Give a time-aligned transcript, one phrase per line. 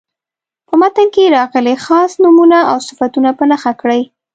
[0.67, 4.01] په متن کې راغلي خاص نومونه او صفتونه په نښه کړئ.